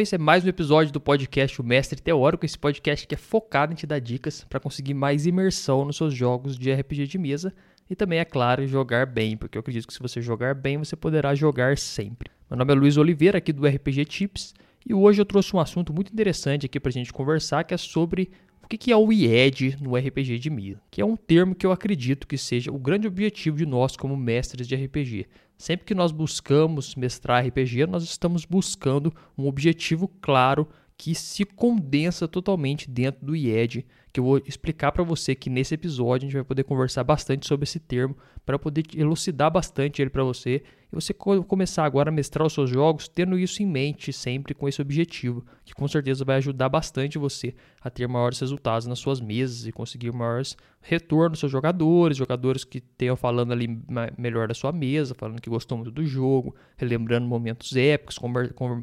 [0.00, 3.72] Esse é mais um episódio do podcast O Mestre Teórico, esse podcast que é focado
[3.72, 7.52] em te dar dicas para conseguir mais imersão nos seus jogos de RPG de mesa
[7.90, 10.94] e também, é claro, jogar bem, porque eu acredito que se você jogar bem, você
[10.94, 12.30] poderá jogar sempre.
[12.48, 14.54] Meu nome é Luiz Oliveira, aqui do RPG Tips,
[14.86, 17.76] e hoje eu trouxe um assunto muito interessante aqui para a gente conversar, que é
[17.76, 18.30] sobre
[18.62, 21.72] o que é o IED no RPG de mesa, que é um termo que eu
[21.72, 25.26] acredito que seja o grande objetivo de nós como mestres de RPG.
[25.58, 32.28] Sempre que nós buscamos mestrar RPG, nós estamos buscando um objetivo claro que se condensa
[32.28, 36.36] totalmente dentro do IED, que eu vou explicar para você que nesse episódio a gente
[36.36, 38.16] vai poder conversar bastante sobre esse termo
[38.46, 42.70] para poder elucidar bastante ele para você e você começar agora a mestrar os seus
[42.70, 47.18] jogos tendo isso em mente sempre com esse objetivo, que com certeza vai ajudar bastante
[47.18, 52.16] você a ter maiores resultados nas suas mesas e conseguir maiores retornos dos seus jogadores,
[52.16, 53.80] jogadores que tenham falando ali
[54.16, 58.18] melhor da sua mesa, falando que gostou muito do jogo, relembrando momentos épicos,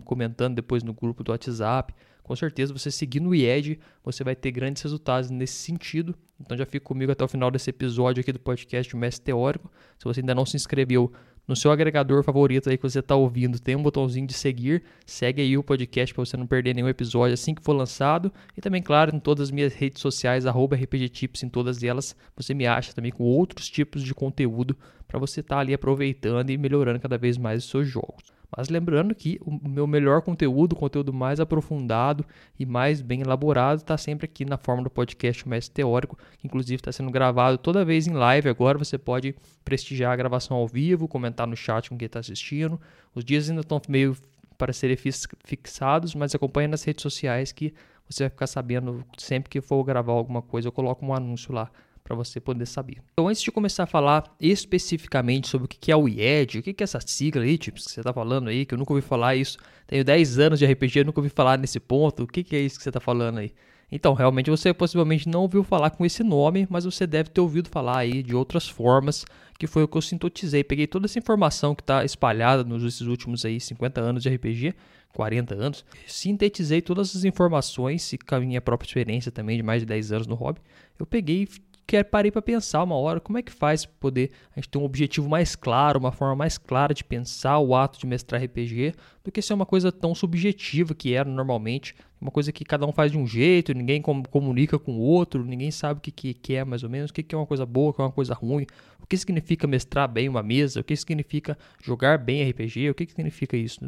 [0.03, 1.93] comentando depois no grupo do WhatsApp
[2.25, 6.15] com certeza você seguindo o IED, você vai ter grandes resultados nesse sentido.
[6.41, 9.71] Então já fica comigo até o final desse episódio aqui do podcast Mestre Teórico.
[9.99, 11.13] Se você ainda não se inscreveu
[11.47, 14.83] no seu agregador favorito aí que você está ouvindo, tem um botãozinho de seguir.
[15.05, 18.31] Segue aí o podcast para você não perder nenhum episódio assim que for lançado.
[18.57, 22.53] E também, claro, em todas as minhas redes sociais, arroba RPGTips, em todas elas, você
[22.53, 24.75] me acha também com outros tipos de conteúdo
[25.07, 28.34] para você estar tá ali aproveitando e melhorando cada vez mais os seus jogos.
[28.55, 32.25] Mas lembrando que o meu melhor conteúdo, o conteúdo mais aprofundado
[32.57, 36.75] e mais bem elaborado, está sempre aqui na forma do podcast Mais Teórico, que inclusive
[36.75, 38.47] está sendo gravado toda vez em live.
[38.47, 42.79] Agora você pode prestigiar a gravação ao vivo, comentar no chat com quem está assistindo.
[43.13, 44.15] Os dias ainda estão meio
[44.57, 44.95] para serem
[45.43, 47.73] fixados, mas acompanhe nas redes sociais que
[48.09, 51.69] você vai ficar sabendo sempre que for gravar alguma coisa, eu coloco um anúncio lá
[52.05, 52.99] para você poder saber.
[53.13, 56.69] Então, antes de começar a falar especificamente sobre o que é o IED, o que
[56.69, 59.35] é essa sigla aí, tipo, que você está falando aí, que eu nunca ouvi falar
[59.35, 62.77] isso, tenho 10 anos de RPG, nunca ouvi falar nesse ponto, o que é isso
[62.77, 63.51] que você está falando aí?
[63.91, 67.69] Então, realmente você possivelmente não ouviu falar com esse nome, mas você deve ter ouvido
[67.69, 69.25] falar aí de outras formas,
[69.57, 70.63] que foi o que eu sintetizei.
[70.63, 74.75] Peguei toda essa informação que está espalhada nos últimos aí 50 anos de RPG,
[75.13, 79.81] 40 anos, sintetizei todas as informações e com a minha própria experiência também de mais
[79.81, 80.59] de 10 anos no hobby.
[80.99, 81.47] Eu peguei
[81.87, 84.77] que parei para pensar uma hora como é que faz para poder a gente ter
[84.77, 88.93] um objetivo mais claro, uma forma mais clara de pensar o ato de mestrar RPG,
[89.23, 92.91] do que ser uma coisa tão subjetiva que era normalmente, uma coisa que cada um
[92.91, 96.63] faz de um jeito, ninguém comunica com o outro, ninguém sabe o que, que, é
[96.63, 98.33] mais ou menos, o que, que é uma coisa boa, o que é uma coisa
[98.33, 98.65] ruim,
[99.05, 103.05] o que significa mestrar bem uma mesa, o que significa jogar bem RPG, o que,
[103.05, 103.79] significa isso.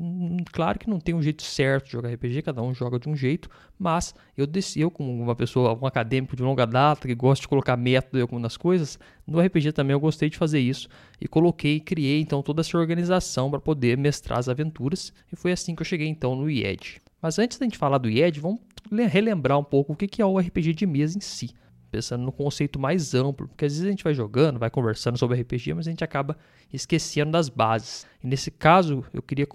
[0.52, 3.16] Claro que não tem um jeito certo de jogar RPG, cada um joga de um
[3.16, 7.48] jeito, mas eu eu como uma pessoa, um acadêmico de longa data, que gosta de
[7.48, 10.88] colocar método em algumas coisas, no RPG também eu gostei de fazer isso
[11.20, 15.74] e coloquei, criei então toda essa organização para poder mestrar as aventuras e foi assim
[15.74, 17.02] que eu cheguei então no IED.
[17.20, 18.62] Mas antes da gente falar do IED, vamos
[19.10, 21.56] relembrar um pouco o que é o RPG de mesa em si.
[21.90, 25.40] Pensando no conceito mais amplo, porque às vezes a gente vai jogando, vai conversando sobre
[25.42, 26.38] RPG, mas a gente acaba
[26.72, 28.06] esquecendo das bases.
[28.24, 29.46] E nesse caso, eu queria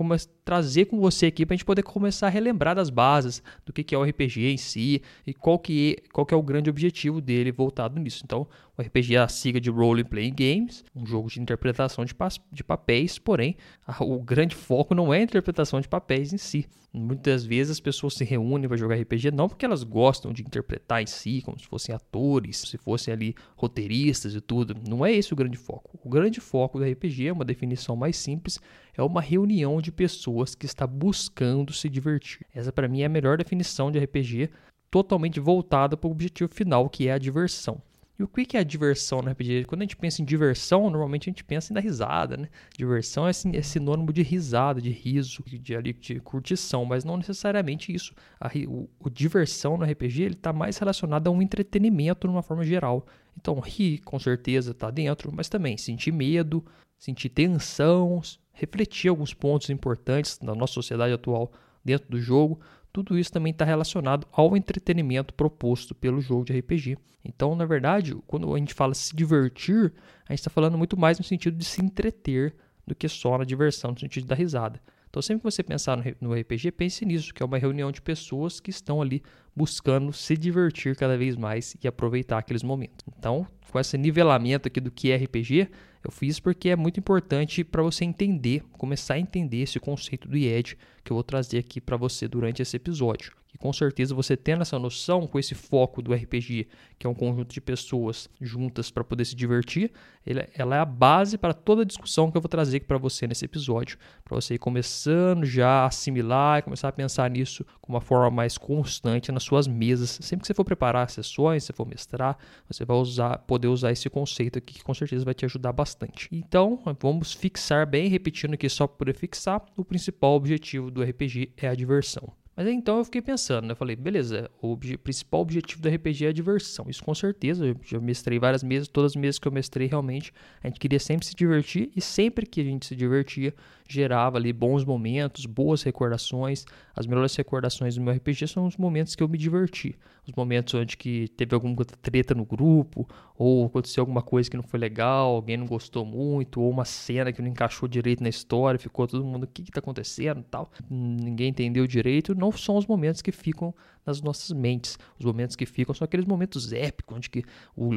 [0.45, 3.85] trazer com você aqui para a gente poder começar a relembrar das bases, do que,
[3.85, 6.69] que é o RPG em si e qual que, é, qual que é o grande
[6.69, 8.23] objetivo dele voltado nisso.
[8.25, 12.15] Então, o RPG é a sigla de Role Playing Games, um jogo de interpretação de,
[12.51, 16.67] de papéis, porém, a, o grande foco não é a interpretação de papéis em si.
[16.95, 21.03] Muitas vezes as pessoas se reúnem para jogar RPG não porque elas gostam de interpretar
[21.03, 24.77] em si, como se fossem atores, se fossem ali roteiristas e tudo.
[24.87, 25.99] Não é esse o grande foco.
[26.05, 28.61] O grande foco do RPG é uma definição mais simples,
[28.95, 32.47] é uma reunião de pessoas que está buscando se divertir.
[32.55, 34.51] Essa para mim é a melhor definição de RPG,
[34.91, 37.81] totalmente voltada para o objetivo final, que é a diversão.
[38.19, 39.65] E o que é a diversão no RPG?
[39.65, 42.49] Quando a gente pensa em diversão, normalmente a gente pensa em risada, né?
[42.77, 47.93] Diversão é, é sinônimo de risada, de riso, de, de, de curtição, mas não necessariamente
[47.93, 48.15] isso.
[48.39, 52.43] A, o, o, diversão no RPG ele está mais relacionado a um entretenimento de uma
[52.43, 53.07] forma geral.
[53.37, 56.65] Então, rir, com certeza, está dentro, mas também sentir medo,
[56.99, 58.21] sentir tensão,
[58.53, 61.53] refletir alguns pontos importantes da nossa sociedade atual
[61.85, 62.61] dentro do jogo,
[62.93, 66.99] tudo isso também está relacionado ao entretenimento proposto pelo jogo de RPG.
[67.25, 69.93] Então, na verdade, quando a gente fala se divertir,
[70.29, 72.55] a gente está falando muito mais no sentido de se entreter
[72.87, 74.81] do que só na diversão, no sentido da risada.
[75.13, 78.61] Então, sempre que você pensar no RPG, pense nisso, que é uma reunião de pessoas
[78.61, 79.23] que estão ali
[79.55, 83.05] buscando se divertir cada vez mais e aproveitar aqueles momentos.
[83.07, 85.69] Então, com esse nivelamento aqui do que é RPG,
[86.03, 90.35] eu fiz porque é muito importante para você entender, começar a entender esse conceito do
[90.35, 93.33] IED, que eu vou trazer aqui para você durante esse episódio.
[93.55, 96.69] E com certeza você tendo essa noção, com esse foco do RPG,
[96.99, 99.93] que é um conjunto de pessoas juntas para poder se divertir,
[100.25, 103.27] ela é a base para toda a discussão que eu vou trazer aqui para você
[103.27, 103.99] nesse episódio.
[104.25, 108.31] Para você ir começando já a assimilar e começar a pensar nisso com uma forma
[108.31, 110.19] mais constante nas suas mesas.
[110.23, 114.09] Sempre que você for preparar sessões, se for mestrar, você vai usar, poder usar esse
[114.09, 116.29] conceito aqui que com certeza vai te ajudar bastante.
[116.33, 121.69] Então, vamos fixar bem, repetindo aqui só para fixar, o principal objetivo do RPG é
[121.69, 122.33] a diversão.
[122.63, 123.73] Mas então eu fiquei pensando, né?
[123.73, 126.87] Eu falei, beleza, o obje principal objetivo do RPG é a diversão.
[126.89, 130.33] Isso com certeza, eu já mestrei várias mesas, todas as mesas que eu mestrei realmente,
[130.63, 133.53] a gente queria sempre se divertir e sempre que a gente se divertia,
[133.89, 136.65] gerava ali bons momentos, boas recordações.
[136.95, 139.99] As melhores recordações do meu RPG são os momentos que eu me diverti.
[140.25, 144.63] Os momentos onde que teve alguma treta no grupo, ou aconteceu alguma coisa que não
[144.63, 148.79] foi legal, alguém não gostou muito, ou uma cena que não encaixou direito na história,
[148.79, 150.71] ficou todo mundo, o que está acontecendo tal.
[150.89, 152.35] Ninguém entendeu direito.
[152.37, 154.99] Não são os momentos que ficam nas nossas mentes.
[155.19, 157.45] Os momentos que ficam são aqueles momentos épicos, onde que
[157.77, 157.91] o,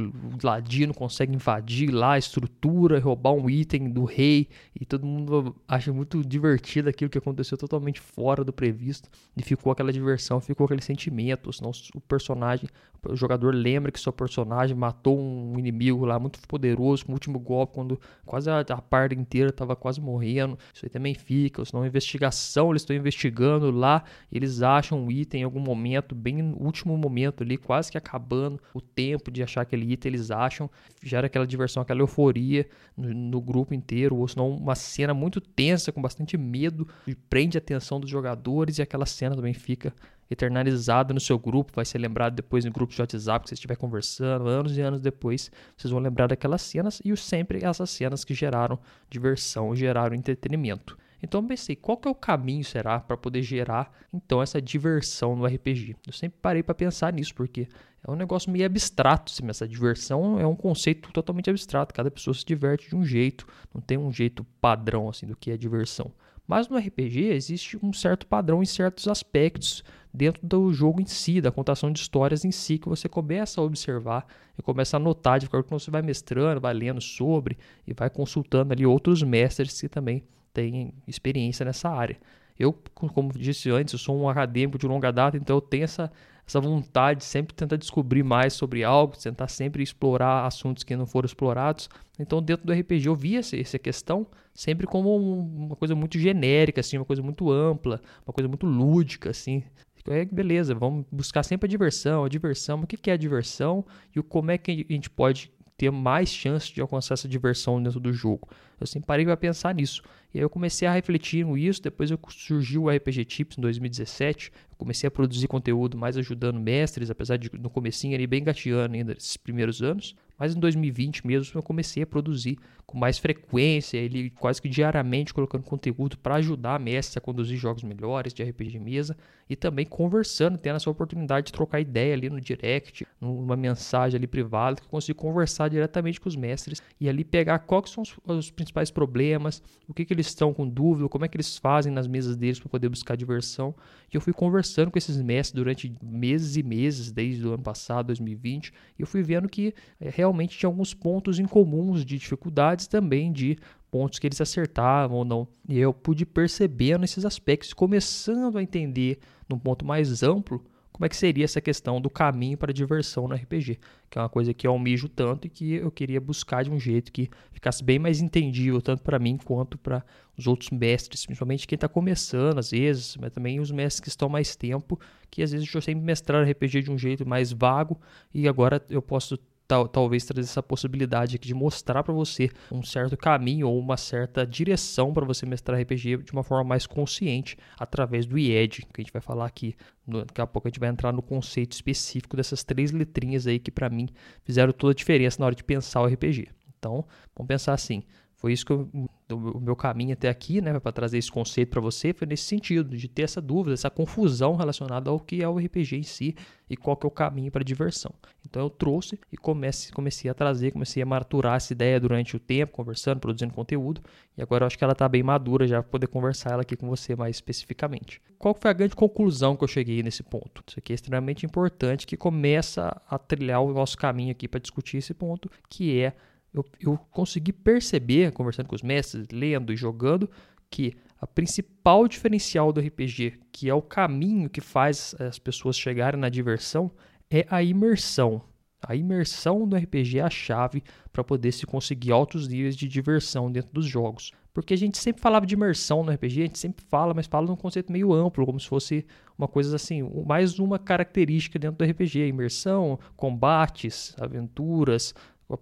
[0.43, 4.47] ladino consegue invadir lá a estrutura, roubar um item do rei,
[4.79, 9.71] e todo mundo acha muito divertido aquilo que aconteceu totalmente fora do previsto, e ficou
[9.71, 12.69] aquela diversão, ficou aquele sentimento, senão o personagem,
[13.07, 17.39] o jogador lembra que seu personagem matou um inimigo lá muito poderoso, com o último
[17.39, 21.85] golpe, quando quase a, a parte inteira estava quase morrendo, isso aí também fica, senão
[21.85, 24.03] investigação, eles estão investigando lá,
[24.37, 28.59] eles acham um item em algum momento, bem no último momento ali, quase que acabando
[28.73, 30.69] o tempo de achar aquele item, eles acham,
[31.01, 32.67] gera aquela diversão, aquela euforia
[32.97, 37.57] no, no grupo inteiro, ou senão uma cena muito tensa, com bastante medo, e prende
[37.57, 39.93] a atenção dos jogadores e aquela cena também fica
[40.29, 43.75] eternalizada no seu grupo, vai ser lembrado depois no grupo de WhatsApp que você estiver
[43.75, 48.33] conversando, anos e anos depois, vocês vão lembrar daquelas cenas e sempre essas cenas que
[48.33, 48.79] geraram
[49.09, 50.97] diversão, geraram entretenimento.
[51.21, 55.35] Então eu pensei, qual que é o caminho será para poder gerar então essa diversão
[55.35, 55.95] no RPG?
[56.05, 57.67] Eu sempre parei para pensar nisso porque
[58.07, 62.33] é um negócio meio abstrato, assim, essa diversão é um conceito totalmente abstrato, cada pessoa
[62.33, 66.11] se diverte de um jeito, não tem um jeito padrão assim do que é diversão.
[66.47, 69.83] Mas no RPG existe um certo padrão em certos aspectos
[70.13, 73.63] dentro do jogo em si, da contação de histórias em si, que você começa a
[73.63, 74.25] observar
[74.57, 77.57] e começa a notar de com você vai mestrando, vai lendo sobre
[77.87, 80.23] e vai consultando ali outros mestres que também
[80.55, 82.17] têm experiência nessa área.
[82.57, 86.09] Eu, como disse antes, eu sou um acadêmico de longa data, então eu tenho essa,
[86.47, 91.05] essa vontade de sempre tentar descobrir mais sobre algo, tentar sempre explorar assuntos que não
[91.05, 91.89] foram explorados.
[92.17, 96.97] Então, dentro do RPG, eu via essa, questão sempre como uma coisa muito genérica, assim,
[96.97, 99.61] uma coisa muito ampla, uma coisa muito lúdica, assim.
[100.07, 103.83] É, beleza, vamos buscar sempre a diversão, a diversão, o que é a diversão
[104.15, 107.99] e como é que a gente pode ter mais chance de alcançar essa diversão dentro
[107.99, 108.47] do jogo.
[108.79, 110.01] Eu sempre parei para pensar nisso.
[110.33, 114.51] E aí eu comecei a refletir isso, depois eu, surgiu o RPG Tips em 2017,
[114.69, 118.95] eu comecei a produzir conteúdo mais ajudando mestres, apesar de no comecinho ali bem gateando
[118.95, 120.15] ainda esses primeiros anos.
[120.37, 125.33] Mas em 2020 mesmo eu comecei a produzir com mais frequência, ele quase que diariamente
[125.33, 129.17] colocando conteúdo para ajudar a mestre a conduzir jogos melhores de RPG de mesa
[129.49, 134.27] e também conversando, tendo essa oportunidade de trocar ideia ali no direct, numa mensagem ali
[134.27, 138.15] privada, que eu consigo conversar diretamente com os mestres e ali pegar quais são os,
[138.25, 141.91] os principais problemas, o que, que eles estão com dúvida, como é que eles fazem
[141.91, 143.75] nas mesas deles para poder buscar diversão.
[144.11, 148.07] E eu fui conversando com esses mestres durante meses e meses, desde o ano passado,
[148.07, 153.31] 2020, e eu fui vendo que é, realmente tinha alguns pontos incomuns de dificuldades também
[153.31, 153.57] de
[153.89, 155.47] pontos que eles acertavam ou não.
[155.69, 160.63] E eu pude perceber nesses aspectos, começando a entender num ponto mais amplo
[160.95, 163.77] como é que seria essa questão do caminho para a diversão no RPG,
[164.09, 166.79] que é uma coisa que eu almejo tanto e que eu queria buscar de um
[166.79, 170.01] jeito que ficasse bem mais entendível, tanto para mim quanto para
[170.37, 174.29] os outros mestres, principalmente quem está começando às vezes, mas também os mestres que estão
[174.29, 174.97] mais tempo,
[175.29, 177.99] que às vezes eu sempre mestrar RPG de um jeito mais vago
[178.33, 182.83] e agora eu posso tal, talvez trazer essa possibilidade aqui de mostrar para você um
[182.83, 187.57] certo caminho ou uma certa direção para você mestrar RPG de uma forma mais consciente
[187.79, 189.75] através do IED, que a gente vai falar aqui.
[190.07, 193.71] Daqui a pouco a gente vai entrar no conceito específico dessas três letrinhas aí que
[193.71, 194.07] para mim
[194.43, 196.47] fizeram toda a diferença na hora de pensar o RPG.
[196.77, 197.05] Então,
[197.35, 198.03] vamos pensar assim:
[198.37, 198.89] foi isso que eu,
[199.31, 202.95] o meu caminho até aqui, né, para trazer esse conceito para você, foi nesse sentido,
[202.95, 206.35] de ter essa dúvida, essa confusão relacionada ao que é o RPG em si
[206.69, 208.13] e qual que é o caminho para diversão.
[208.45, 212.39] Então eu trouxe e comecei, comecei a trazer, comecei a maturar essa ideia durante o
[212.39, 214.01] tempo, conversando, produzindo conteúdo,
[214.37, 216.75] e agora eu acho que ela está bem madura já para poder conversar ela aqui
[216.75, 218.21] com você mais especificamente.
[218.37, 220.63] Qual foi a grande conclusão que eu cheguei nesse ponto?
[220.67, 224.97] Isso aqui é extremamente importante que começa a trilhar o nosso caminho aqui para discutir
[224.97, 226.13] esse ponto, que é
[226.55, 230.29] eu, eu consegui perceber, conversando com os mestres, lendo e jogando,
[230.69, 236.19] que a principal diferencial do RPG, que é o caminho que faz as pessoas chegarem
[236.19, 236.91] na diversão,
[237.29, 238.41] é a imersão.
[238.87, 243.51] A imersão do RPG é a chave para poder se conseguir altos níveis de diversão
[243.51, 244.31] dentro dos jogos.
[244.53, 247.47] Porque a gente sempre falava de imersão no RPG, a gente sempre fala, mas fala
[247.47, 249.05] num conceito meio amplo, como se fosse
[249.37, 255.13] uma coisa assim, mais uma característica dentro do RPG, imersão, combates, aventuras,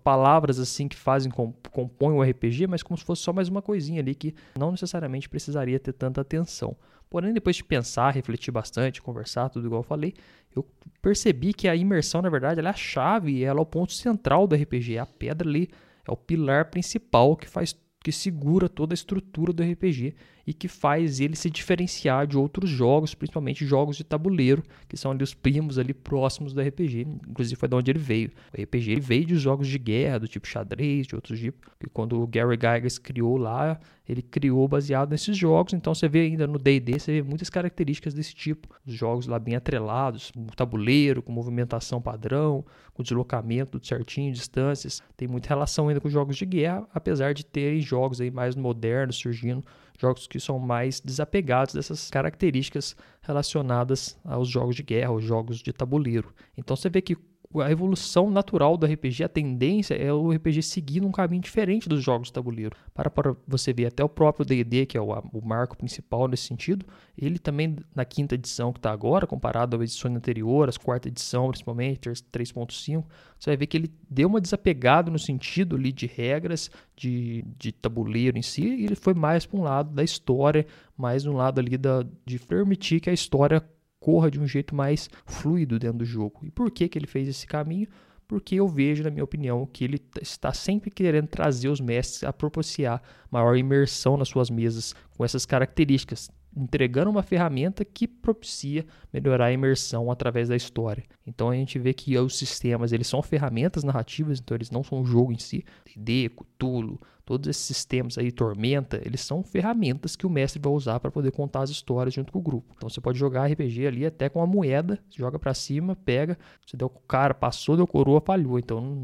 [0.04, 1.32] palavras assim que fazem
[1.72, 5.28] compõem o RPG, mas como se fosse só mais uma coisinha ali que não necessariamente
[5.28, 6.76] precisaria ter tanta atenção.
[7.10, 10.14] Porém, depois de pensar, refletir bastante, conversar, tudo igual eu falei,
[10.56, 10.66] eu
[11.02, 14.48] percebi que a imersão, na verdade, ela é a chave, ela é o ponto central
[14.48, 15.70] do RPG, é a pedra ali,
[16.08, 20.14] é o pilar principal que faz que segura toda a estrutura do RPG
[20.46, 25.12] e que faz ele se diferenciar de outros jogos, principalmente jogos de tabuleiro, que são
[25.12, 28.32] ali os primos ali próximos do RPG, inclusive foi de onde ele veio.
[28.56, 32.22] O RPG veio de jogos de guerra, do tipo xadrez, de outros tipos, que quando
[32.22, 36.60] o Gary Gygax criou lá, ele criou baseado nesses jogos, então você vê ainda no
[36.60, 41.32] D&D, você vê muitas características desse tipo, os jogos lá bem atrelados, com tabuleiro, com
[41.32, 47.34] movimentação padrão, com deslocamento certinho, distâncias, tem muita relação ainda com jogos de guerra, apesar
[47.34, 49.64] de terem jogos aí mais modernos surgindo,
[49.98, 55.72] jogos que são mais desapegados dessas características relacionadas aos jogos de guerra, aos jogos de
[55.72, 56.34] tabuleiro.
[56.58, 57.16] Então você vê que
[57.62, 62.04] a evolução natural do RPG, a tendência é o RPG seguir um caminho diferente dos
[62.04, 62.76] jogos de tabuleiro.
[62.94, 66.44] Para, para você ver até o próprio D&D, que é o, o, marco principal nesse
[66.44, 66.86] sentido,
[67.18, 71.50] ele também na quinta edição que está agora, comparado à edição anterior, a quarta edição
[71.50, 73.04] principalmente, 3.5,
[73.40, 77.72] você vai ver que ele deu uma desapegada no sentido ali de regras, de, de
[77.72, 80.66] tabuleiro em si, e ele foi mais para um lado da história,
[80.98, 83.64] mais um lado ali da, de permitir que a história
[84.04, 86.42] corra de um jeito mais fluido dentro do jogo.
[86.44, 87.88] E por que, que ele fez esse caminho?
[88.28, 92.34] Porque eu vejo, na minha opinião, que ele está sempre querendo trazer os mestres a
[92.34, 99.46] propiciar maior imersão nas suas mesas com essas características, entregando uma ferramenta que propicia melhorar
[99.46, 101.04] a imersão através da história.
[101.26, 105.02] Então a gente vê que os sistemas eles são ferramentas narrativas, então eles não são
[105.02, 105.66] um jogo em si.
[105.96, 111.00] D&D, Cthulhu, todos esses sistemas aí, Tormenta, eles são ferramentas que o mestre vai usar
[111.00, 112.74] para poder contar as histórias junto com o grupo.
[112.76, 116.78] Então você pode jogar RPG ali até com uma moeda, joga para cima, pega, você
[116.78, 118.60] deu o cara, passou, deu coroa, falhou.
[118.60, 119.02] Então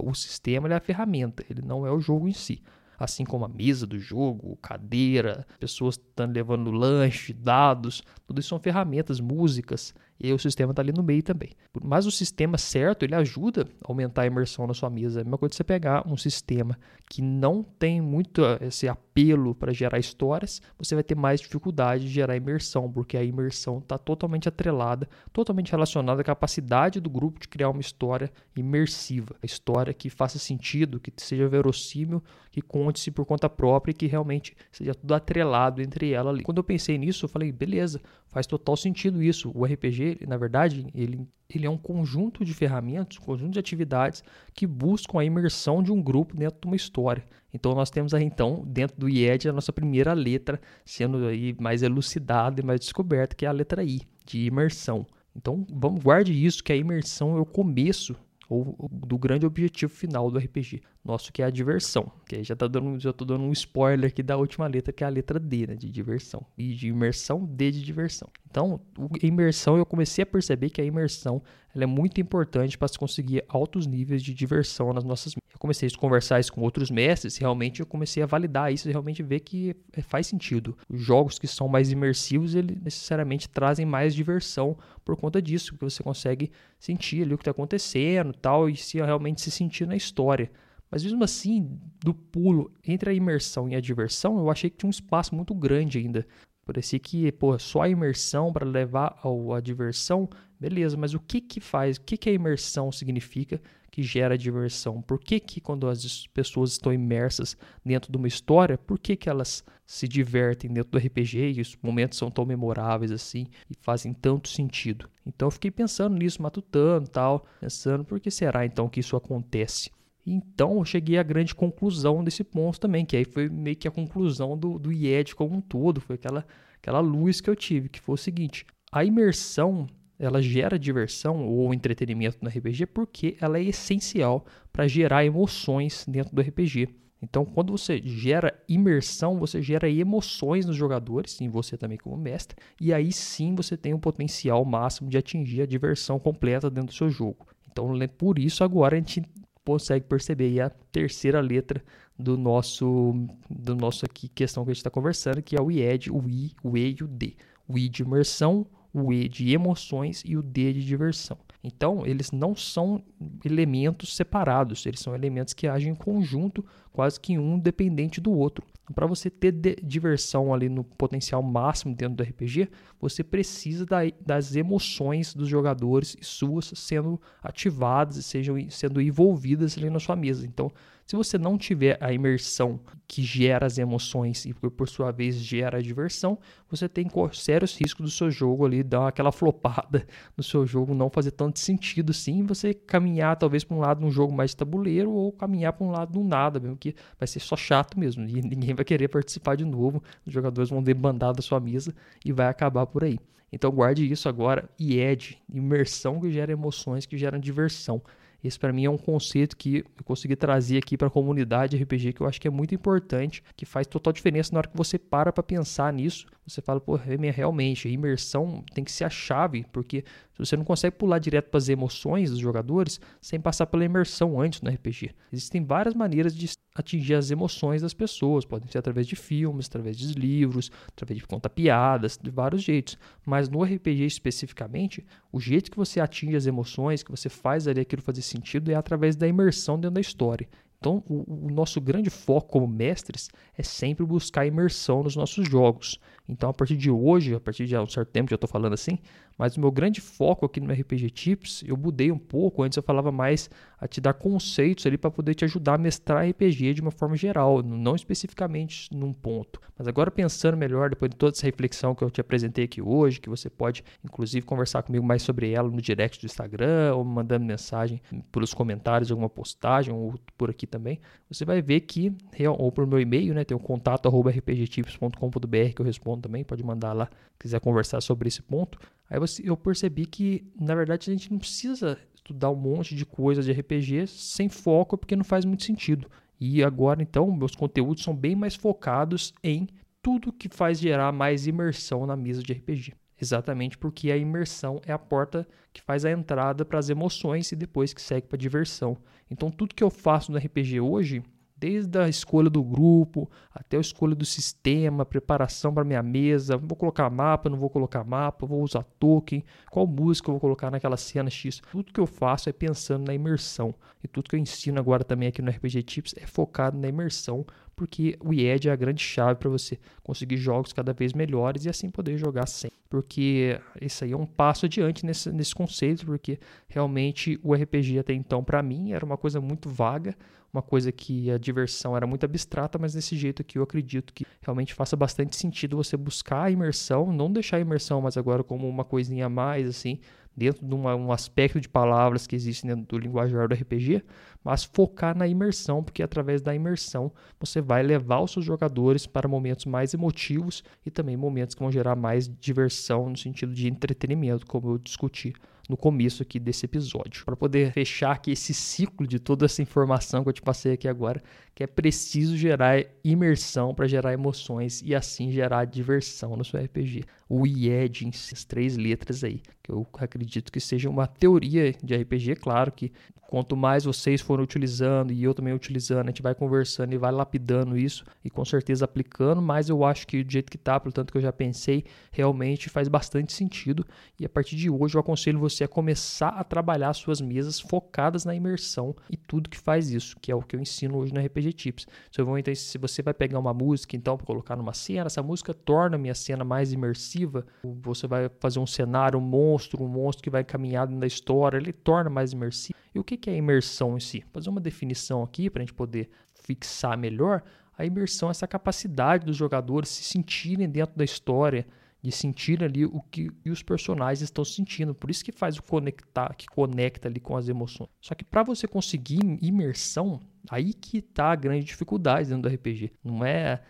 [0.00, 2.62] o sistema é a ferramenta, ele não é o jogo em si
[2.98, 9.20] assim como a mesa do jogo, cadeira, pessoas levando lanche, dados, tudo isso são ferramentas,
[9.20, 11.50] músicas, e aí o sistema está ali no meio também.
[11.82, 15.20] Mas o sistema certo, ele ajuda a aumentar a imersão na sua mesa.
[15.20, 16.76] É a mesma coisa você pegar um sistema
[17.08, 22.04] que não tem muito eh, esse apelo para gerar histórias, você vai ter mais dificuldade
[22.04, 27.38] de gerar imersão, porque a imersão está totalmente atrelada, totalmente relacionada à capacidade do grupo
[27.38, 29.36] de criar uma história imersiva.
[29.42, 34.06] A história que faça sentido, que seja verossímil, que conte-se por conta própria e que
[34.06, 36.42] realmente seja tudo atrelado entre ela ali.
[36.42, 39.50] Quando eu pensei nisso, eu falei, beleza, faz total sentido isso.
[39.54, 44.22] O RPG, na verdade, ele, ele é um conjunto de ferramentas, um conjunto de atividades
[44.54, 47.24] que buscam a imersão de um grupo dentro de uma história.
[47.52, 51.82] Então nós temos aí então dentro do IED a nossa primeira letra sendo aí mais
[51.82, 55.06] elucidada e mais descoberta, que é a letra I, de imersão.
[55.34, 58.14] Então vamos guarde isso que a imersão é o começo
[58.48, 62.12] ou do grande objetivo final do RPG nosso, que é a diversão.
[62.28, 65.02] Que aí já tá dando, já tô dando um spoiler aqui da última letra, que
[65.02, 66.44] é a letra D, né, de diversão.
[66.56, 68.28] E de imersão, D de diversão.
[68.50, 71.42] Então, a imersão, eu comecei a perceber que a imersão
[71.74, 75.34] ela é muito importante para se conseguir altos níveis de diversão nas nossas.
[75.36, 78.92] Eu comecei a conversar isso com outros mestres, realmente eu comecei a validar isso e
[78.92, 80.76] realmente ver que é, faz sentido.
[80.88, 85.84] Os jogos que são mais imersivos, eles necessariamente trazem mais diversão por conta disso, porque
[85.84, 89.96] você consegue sentir ali o que está acontecendo tal, e se realmente se sentir na
[89.96, 90.50] história.
[90.90, 94.88] Mas mesmo assim, do pulo entre a imersão e a diversão, eu achei que tinha
[94.88, 96.26] um espaço muito grande ainda.
[96.64, 100.28] Parecia que, pô, só a imersão para levar ao, a diversão,
[100.60, 103.58] beleza, mas o que que faz, o que que a imersão significa
[103.90, 105.00] que gera diversão?
[105.00, 109.30] Por que que quando as pessoas estão imersas dentro de uma história, por que que
[109.30, 114.12] elas se divertem dentro do RPG e os momentos são tão memoráveis assim e fazem
[114.12, 115.08] tanto sentido?
[115.26, 119.90] Então eu fiquei pensando nisso, matutando tal, pensando por que será então que isso acontece?
[120.30, 123.90] Então eu cheguei à grande conclusão desse ponto também, que aí foi meio que a
[123.90, 128.00] conclusão do, do IED como um todo, foi aquela, aquela luz que eu tive, que
[128.00, 129.86] foi o seguinte, a imersão
[130.18, 136.34] ela gera diversão ou entretenimento no RPG porque ela é essencial para gerar emoções dentro
[136.34, 136.88] do RPG.
[137.22, 142.56] Então, quando você gera imersão, você gera emoções nos jogadores, em você também como mestre,
[142.80, 146.94] e aí sim você tem o potencial máximo de atingir a diversão completa dentro do
[146.94, 147.46] seu jogo.
[147.70, 149.22] Então, por isso agora a gente
[149.68, 151.84] consegue perceber a terceira letra
[152.18, 153.12] do nosso
[153.50, 156.54] do nosso aqui questão que a gente está conversando, que é o IED, o I,
[156.64, 157.36] o E e o D.
[157.68, 161.36] O I de imersão, o E de emoções e o D de diversão.
[161.62, 163.02] Então, eles não são
[163.44, 168.64] elementos separados, eles são elementos que agem em conjunto, quase que um dependente do outro.
[168.94, 174.56] Para você ter diversão ali no potencial máximo dentro do RPG, você precisa da, das
[174.56, 180.46] emoções dos jogadores e suas sendo ativadas e sejam sendo envolvidas ali na sua mesa.
[180.46, 180.72] Então,
[181.08, 185.78] se você não tiver a imersão que gera as emoções e por sua vez gera
[185.78, 186.38] a diversão,
[186.68, 191.08] você tem sérios riscos do seu jogo ali dar aquela flopada no seu jogo, não
[191.08, 195.32] fazer tanto sentido assim, você caminhar talvez para um lado num jogo mais tabuleiro ou
[195.32, 198.74] caminhar para um lado do nada, mesmo que vai ser só chato mesmo e ninguém
[198.74, 202.84] vai querer participar de novo, os jogadores vão debandar da sua mesa e vai acabar
[202.84, 203.18] por aí.
[203.50, 208.02] Então guarde isso agora, IED, imersão que gera emoções, que geram diversão.
[208.42, 212.12] Esse para mim é um conceito que eu consegui trazer aqui para a comunidade RPG
[212.12, 214.98] que eu acho que é muito importante, que faz total diferença na hora que você
[214.98, 216.26] para para pensar nisso.
[216.46, 220.04] Você fala, pô, realmente, a imersão tem que ser a chave, porque
[220.38, 224.62] você não consegue pular direto para as emoções dos jogadores sem passar pela imersão antes
[224.62, 225.10] no RPG.
[225.32, 226.46] Existem várias maneiras de
[226.80, 231.26] atingir as emoções das pessoas, podem ser através de filmes, através de livros, através de
[231.26, 232.96] contar piadas, de vários jeitos.
[233.24, 237.80] Mas no RPG especificamente, o jeito que você atinge as emoções, que você faz ali
[237.80, 240.48] aquilo fazer sentido é através da imersão dentro da história.
[240.78, 245.98] Então, o, o, nosso grande foco como mestres é sempre buscar imersão nos nossos jogos.
[246.28, 248.98] Então, a partir de hoje, a partir de um certo tempo, já estou falando assim,
[249.38, 252.64] mas o meu grande foco aqui no RPG Tips, eu mudei um pouco.
[252.64, 256.28] Antes eu falava mais a te dar conceitos ali para poder te ajudar a mestrar
[256.28, 259.60] RPG de uma forma geral, não especificamente num ponto.
[259.78, 263.20] Mas agora pensando melhor, depois de toda essa reflexão que eu te apresentei aqui hoje,
[263.20, 267.44] que você pode inclusive conversar comigo mais sobre ela no direct do Instagram ou mandando
[267.44, 268.02] mensagem
[268.32, 270.98] pelos comentários alguma postagem ou por aqui também,
[271.30, 272.12] você vai ver que,
[272.58, 276.92] ou por meu e-mail, né, tem o contato rpgtips.com.br que eu respondo também, pode mandar
[276.92, 278.78] lá, quiser conversar sobre esse ponto.
[279.08, 283.44] Aí eu percebi que, na verdade, a gente não precisa estudar um monte de coisas
[283.44, 286.10] de RPG sem foco, porque não faz muito sentido.
[286.40, 289.66] E agora, então, meus conteúdos são bem mais focados em
[290.02, 292.92] tudo que faz gerar mais imersão na mesa de RPG.
[293.20, 297.56] Exatamente porque a imersão é a porta que faz a entrada para as emoções e
[297.56, 298.96] depois que segue para a diversão.
[299.30, 301.22] Então, tudo que eu faço no RPG hoje
[301.58, 306.76] desde a escolha do grupo até a escolha do sistema, preparação para minha mesa, vou
[306.76, 310.96] colocar mapa, não vou colocar mapa, vou usar token, qual música eu vou colocar naquela
[310.96, 311.60] cena X.
[311.72, 313.74] Tudo que eu faço é pensando na imersão.
[314.02, 317.44] E tudo que eu ensino agora também aqui no RPG Tips é focado na imersão,
[317.78, 321.68] porque o IED é a grande chave para você conseguir jogos cada vez melhores e
[321.68, 322.72] assim poder jogar sem.
[322.90, 328.12] Porque isso aí é um passo adiante nesse, nesse conceito, porque realmente o RPG até
[328.12, 330.16] então, para mim, era uma coisa muito vaga,
[330.52, 334.26] uma coisa que a diversão era muito abstrata, mas desse jeito aqui eu acredito que
[334.42, 338.68] realmente faça bastante sentido você buscar a imersão, não deixar a imersão, mas agora como
[338.68, 340.00] uma coisinha a mais, assim,
[340.38, 344.02] dentro de uma, um aspecto de palavras que existe dentro do linguajar do RPG,
[344.42, 349.28] mas focar na imersão, porque através da imersão você vai levar os seus jogadores para
[349.28, 354.46] momentos mais emotivos e também momentos que vão gerar mais diversão no sentido de entretenimento,
[354.46, 355.34] como eu discuti
[355.68, 357.24] no começo aqui desse episódio.
[357.24, 360.88] Para poder fechar aqui esse ciclo de toda essa informação que eu te passei aqui
[360.88, 361.22] agora,
[361.54, 367.04] que é preciso gerar imersão para gerar emoções e assim gerar diversão no seu RPG.
[367.28, 372.36] O IED, essas três letras aí, que eu acredito que seja uma teoria de RPG,
[372.36, 372.90] claro que
[373.28, 377.12] quanto mais vocês forem utilizando e eu também utilizando, a gente vai conversando e vai
[377.12, 380.94] lapidando isso e com certeza aplicando, mas eu acho que do jeito que tá, pelo
[380.94, 383.86] tanto que eu já pensei, realmente faz bastante sentido
[384.18, 388.24] e a partir de hoje eu aconselho você a começar a trabalhar suas mesas focadas
[388.24, 391.20] na imersão e tudo que faz isso, que é o que eu ensino hoje no
[391.20, 391.86] RPG Tips.
[392.10, 395.22] Se, vou, então, se você vai pegar uma música então para colocar numa cena, essa
[395.22, 399.88] música torna a minha cena mais imersiva, você vai fazer um cenário, um monstro, um
[399.88, 402.78] monstro que vai caminhar na história, ele torna mais imersivo.
[402.94, 404.20] E o que que é imersão em si?
[404.20, 407.42] Vou fazer uma definição aqui para a gente poder fixar melhor.
[407.76, 411.66] A imersão é essa capacidade dos jogadores se sentirem dentro da história,
[412.02, 414.94] de sentir ali o que os personagens estão sentindo.
[414.94, 417.88] Por isso que faz o conectar, que conecta ali com as emoções.
[418.00, 422.92] Só que para você conseguir imersão, aí que está a grande dificuldade dentro do RPG.
[423.04, 423.60] Não é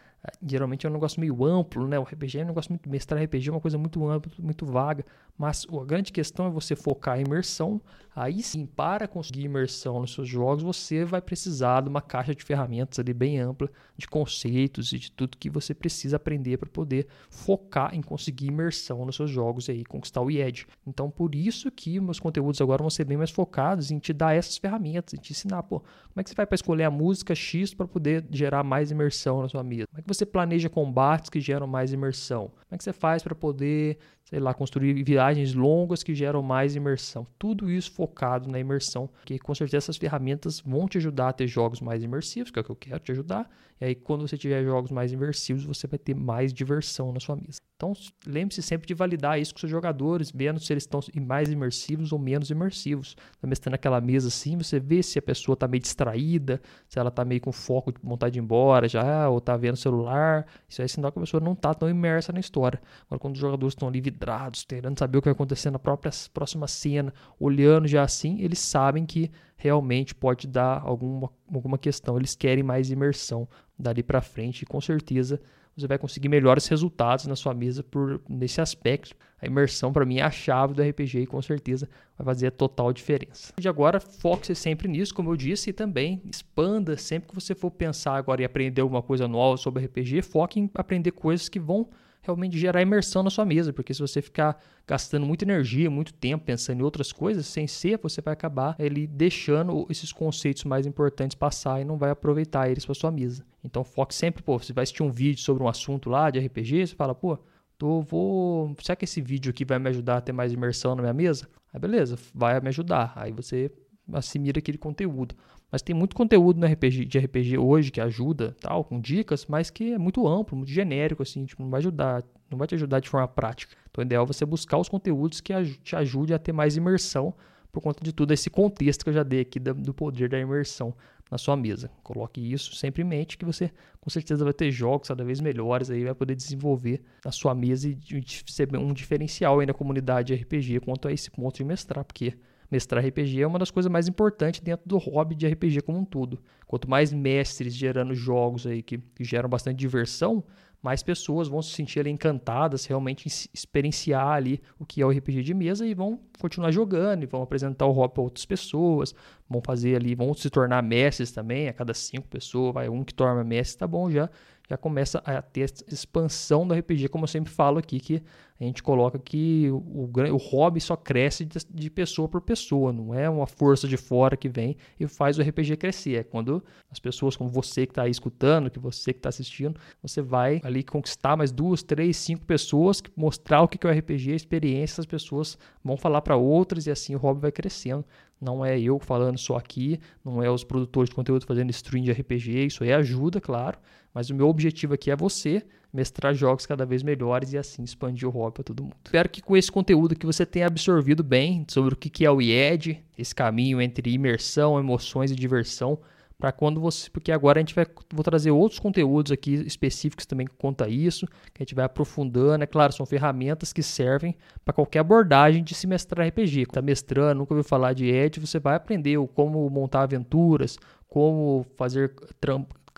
[0.44, 1.98] geralmente é um negócio meio amplo, né?
[1.98, 5.04] O RPG é um negócio muito mestrar RPG é uma coisa muito ampla, muito vaga,
[5.36, 7.80] Mas a grande questão é você focar em imersão.
[8.14, 12.42] Aí sim, para conseguir imersão nos seus jogos, você vai precisar de uma caixa de
[12.42, 17.06] ferramentas ali bem ampla, de conceitos e de tudo que você precisa aprender para poder
[17.30, 20.66] focar em conseguir imersão nos seus jogos e aí conquistar o IED.
[20.84, 24.34] Então, por isso que meus conteúdos agora vão ser bem mais focados em te dar
[24.34, 25.82] essas ferramentas, em te ensinar, pô,
[26.18, 29.40] como é que você vai para escolher a música X para poder gerar mais imersão
[29.40, 29.86] na sua mesa?
[29.86, 32.48] Como é que você planeja combates que geram mais imersão?
[32.48, 33.98] Como é que você faz para poder
[34.28, 37.26] sei lá, construir viagens longas que geram mais imersão.
[37.38, 41.46] Tudo isso focado na imersão, que com certeza essas ferramentas vão te ajudar a ter
[41.46, 43.48] jogos mais imersivos, que é o que eu quero te ajudar.
[43.80, 47.36] E aí, quando você tiver jogos mais imersivos, você vai ter mais diversão na sua
[47.36, 47.58] mesa.
[47.76, 47.92] Então,
[48.26, 52.18] lembre-se sempre de validar isso com seus jogadores, vendo se eles estão mais imersivos ou
[52.18, 53.16] menos imersivos.
[53.40, 57.08] Tá mestrando aquela mesa assim, você vê se a pessoa está meio distraída, se ela
[57.08, 60.44] está meio com foco de vontade de ir embora já, ou está vendo o celular.
[60.68, 62.82] Isso aí é sinal que a pessoa não está tão imersa na história.
[63.06, 66.10] Agora, quando os jogadores estão ali vidrados, querendo saber o que vai acontecer na própria
[66.34, 72.16] próxima cena, olhando já assim, eles sabem que realmente pode dar alguma, alguma questão.
[72.18, 75.40] Eles querem mais imersão dali para frente e com certeza
[75.76, 79.14] você vai conseguir melhores resultados na sua mesa por nesse aspecto.
[79.40, 82.50] A imersão para mim é a chave do RPG e com certeza vai fazer a
[82.50, 83.52] total diferença.
[83.56, 87.70] De agora, foque-se sempre nisso, como eu disse, e também expanda sempre que você for
[87.70, 91.88] pensar agora em aprender alguma coisa nova sobre RPG, foque em aprender coisas que vão
[92.22, 96.44] realmente gerar imersão na sua mesa, porque se você ficar gastando muita energia, muito tempo
[96.44, 101.34] pensando em outras coisas, sem ser, você vai acabar ele deixando esses conceitos mais importantes
[101.34, 103.44] passar e não vai aproveitar eles para sua mesa.
[103.62, 106.88] Então foque sempre, pô, você vai assistir um vídeo sobre um assunto lá de RPG,
[106.88, 107.38] você fala, pô,
[107.76, 111.02] tô, vou, será que esse vídeo aqui vai me ajudar a ter mais imersão na
[111.02, 111.48] minha mesa?
[111.72, 113.12] Aí beleza, vai me ajudar.
[113.16, 113.70] Aí você
[114.12, 115.34] assimila aquele conteúdo.
[115.70, 119.68] Mas tem muito conteúdo no RPG, de RPG hoje que ajuda, tal, com dicas, mas
[119.68, 123.00] que é muito amplo, muito genérico, assim, tipo, não vai ajudar, não vai te ajudar
[123.00, 123.76] de forma prática.
[123.90, 125.52] Então, o ideal é você buscar os conteúdos que
[125.82, 127.34] te ajudem a ter mais imersão
[127.70, 130.94] por conta de tudo esse contexto que eu já dei aqui do poder da imersão
[131.30, 131.90] na sua mesa.
[132.02, 135.90] Coloque isso sempre em mente que você com certeza vai ter jogos cada vez melhores
[135.90, 137.98] aí, vai poder desenvolver na sua mesa e
[138.46, 142.34] ser um diferencial aí na comunidade RPG quanto a esse ponto de mestrar, porque
[142.70, 146.04] mestrar RPG é uma das coisas mais importantes dentro do hobby de RPG como um
[146.04, 146.40] todo.
[146.66, 150.44] Quanto mais mestres gerando jogos aí que, que geram bastante diversão,
[150.82, 155.42] mais pessoas vão se sentir ali encantadas, realmente experienciar ali o que é o RPG
[155.42, 159.14] de mesa e vão continuar jogando e vão apresentar o hobby para outras pessoas,
[159.48, 163.12] vão fazer ali, vão se tornar mestres também, a cada cinco pessoas, vai um que
[163.12, 164.30] torna mestre, tá bom já
[164.68, 168.22] já começa a ter expansão do RPG, como eu sempre falo aqui, que
[168.60, 172.92] a gente coloca que o, o, o hobby só cresce de, de, pessoa por pessoa,
[172.92, 176.16] não é uma força de fora que vem e faz o RPG crescer.
[176.16, 179.78] É quando as pessoas como você que está aí escutando, que você que está assistindo,
[180.02, 184.32] você vai ali conquistar mais duas, três, cinco pessoas, mostrar o que é o RPG,
[184.32, 188.04] a experiência, as pessoas vão falar para outras e assim o hobby vai crescendo.
[188.40, 192.12] Não é eu falando só aqui, não é os produtores de conteúdo fazendo stream de
[192.12, 193.78] RPG, isso aí ajuda, claro,
[194.14, 198.28] mas o meu objetivo aqui é você mestrar jogos cada vez melhores e assim expandir
[198.28, 198.96] o hobby para todo mundo.
[199.04, 202.40] Espero que com esse conteúdo que você tenha absorvido bem sobre o que é o
[202.40, 205.98] IED, esse caminho entre imersão, emoções e diversão,
[206.38, 210.46] para quando você, porque agora a gente vai vou trazer outros conteúdos aqui específicos também
[210.46, 214.72] que conta isso, que a gente vai aprofundando, é claro, são ferramentas que servem para
[214.72, 216.62] qualquer abordagem de se mestrar RPG.
[216.62, 222.14] Está mestrando, nunca ouviu falar de ED, você vai aprender como montar aventuras, como fazer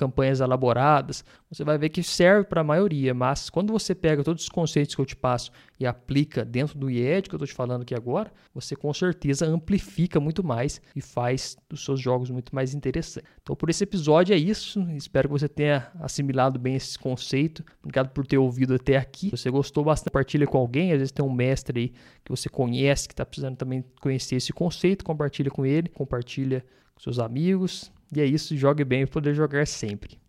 [0.00, 4.44] campanhas elaboradas, você vai ver que serve para a maioria, mas quando você pega todos
[4.44, 7.52] os conceitos que eu te passo e aplica dentro do IED que eu estou te
[7.52, 12.54] falando aqui agora, você com certeza amplifica muito mais e faz os seus jogos muito
[12.54, 13.28] mais interessantes.
[13.42, 14.80] Então, por esse episódio é isso.
[14.92, 17.62] Espero que você tenha assimilado bem esse conceito.
[17.80, 19.26] Obrigado por ter ouvido até aqui.
[19.26, 20.92] Se você gostou bastante, compartilha com alguém.
[20.92, 21.88] Às vezes tem um mestre aí
[22.24, 25.04] que você conhece, que está precisando também conhecer esse conceito.
[25.04, 27.92] Compartilha com ele, compartilha com seus amigos.
[28.14, 30.19] E é isso, jogue bem e poder jogar sempre.